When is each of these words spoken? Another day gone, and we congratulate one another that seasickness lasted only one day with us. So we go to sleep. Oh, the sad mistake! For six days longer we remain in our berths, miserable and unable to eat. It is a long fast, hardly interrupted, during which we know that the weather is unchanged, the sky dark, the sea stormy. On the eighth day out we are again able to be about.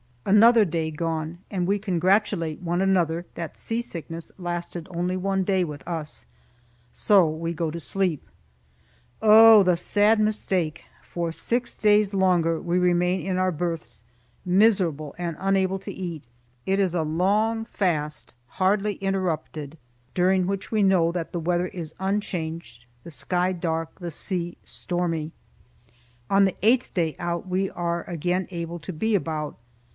Another 0.25 0.65
day 0.65 0.89
gone, 0.91 1.39
and 1.49 1.67
we 1.67 1.77
congratulate 1.79 2.59
one 2.61 2.79
another 2.81 3.25
that 3.35 3.57
seasickness 3.57 4.31
lasted 4.37 4.87
only 4.89 5.17
one 5.17 5.43
day 5.43 5.63
with 5.63 5.87
us. 5.87 6.25
So 6.91 7.27
we 7.27 7.53
go 7.53 7.69
to 7.71 7.79
sleep. 7.79 8.27
Oh, 9.21 9.61
the 9.63 9.75
sad 9.75 10.19
mistake! 10.19 10.83
For 11.03 11.31
six 11.31 11.75
days 11.77 12.13
longer 12.13 12.59
we 12.59 12.79
remain 12.79 13.21
in 13.23 13.37
our 13.37 13.51
berths, 13.51 14.03
miserable 14.45 15.13
and 15.17 15.35
unable 15.39 15.79
to 15.79 15.91
eat. 15.91 16.23
It 16.65 16.79
is 16.79 16.95
a 16.95 17.03
long 17.03 17.65
fast, 17.65 18.33
hardly 18.47 18.93
interrupted, 18.95 19.77
during 20.13 20.47
which 20.47 20.71
we 20.71 20.81
know 20.81 21.11
that 21.11 21.31
the 21.31 21.39
weather 21.39 21.67
is 21.67 21.95
unchanged, 21.99 22.85
the 23.03 23.11
sky 23.11 23.53
dark, 23.53 23.99
the 23.99 24.11
sea 24.11 24.57
stormy. 24.63 25.31
On 26.29 26.45
the 26.45 26.55
eighth 26.61 26.93
day 26.93 27.15
out 27.19 27.47
we 27.47 27.69
are 27.71 28.03
again 28.09 28.47
able 28.49 28.79
to 28.79 28.93
be 28.93 29.13
about. 29.15 29.57